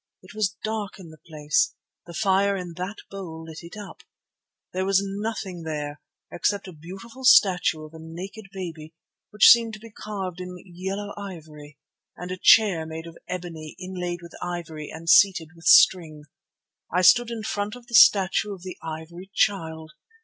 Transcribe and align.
It 0.23 0.33
was 0.33 0.57
dark 0.63 0.97
in 0.97 1.11
the 1.11 1.19
place, 1.19 1.75
the 2.07 2.15
fire 2.15 2.55
in 2.55 2.73
that 2.75 2.97
bowl 3.11 3.43
lit 3.47 3.59
it 3.61 3.77
up. 3.77 4.01
There 4.73 4.83
was 4.83 5.03
nothing 5.05 5.61
there 5.61 6.01
except 6.31 6.67
a 6.67 6.73
beautiful 6.73 7.23
statue 7.23 7.83
of 7.85 7.93
a 7.93 7.99
naked 7.99 8.47
baby 8.51 8.95
which 9.29 9.49
seemed 9.51 9.73
to 9.73 9.79
be 9.79 9.91
carved 9.91 10.41
in 10.41 10.57
yellow 10.65 11.13
ivory, 11.17 11.77
and 12.17 12.31
a 12.31 12.37
chair 12.37 12.87
made 12.87 13.05
of 13.05 13.19
ebony 13.27 13.75
inlaid 13.77 14.23
with 14.23 14.33
ivory 14.41 14.89
and 14.89 15.07
seated 15.07 15.49
with 15.55 15.65
string. 15.65 16.23
I 16.91 17.03
stood 17.03 17.29
in 17.29 17.43
front 17.43 17.75
of 17.75 17.85
the 17.85 17.93
statue 17.93 18.53
of 18.55 18.63
the 18.63 18.77
Ivory 18.81 19.29
Child. 19.35 19.91